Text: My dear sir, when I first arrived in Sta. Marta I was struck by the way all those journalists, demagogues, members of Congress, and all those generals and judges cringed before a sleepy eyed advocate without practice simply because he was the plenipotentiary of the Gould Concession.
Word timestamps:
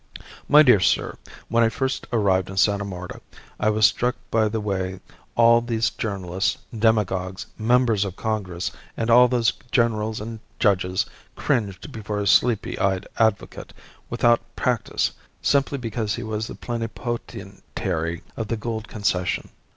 My 0.49 0.63
dear 0.63 0.79
sir, 0.79 1.15
when 1.47 1.63
I 1.63 1.69
first 1.69 2.07
arrived 2.11 2.49
in 2.49 2.57
Sta. 2.57 2.83
Marta 2.83 3.21
I 3.59 3.69
was 3.69 3.85
struck 3.85 4.15
by 4.31 4.49
the 4.49 4.59
way 4.59 4.99
all 5.35 5.61
those 5.61 5.91
journalists, 5.91 6.57
demagogues, 6.75 7.45
members 7.55 8.03
of 8.03 8.15
Congress, 8.15 8.71
and 8.97 9.11
all 9.11 9.27
those 9.27 9.53
generals 9.71 10.19
and 10.19 10.39
judges 10.57 11.05
cringed 11.35 11.91
before 11.91 12.19
a 12.19 12.25
sleepy 12.25 12.79
eyed 12.79 13.05
advocate 13.17 13.73
without 14.09 14.39
practice 14.55 15.11
simply 15.39 15.77
because 15.77 16.15
he 16.15 16.23
was 16.23 16.47
the 16.47 16.55
plenipotentiary 16.55 18.23
of 18.35 18.47
the 18.47 18.57
Gould 18.57 18.87
Concession. 18.87 19.49